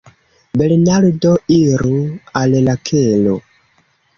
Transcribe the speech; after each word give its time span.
Bernardo: 0.61 1.33
Iru 1.57 1.99
al 2.41 2.59
la 2.69 2.77
kelo. 2.91 3.37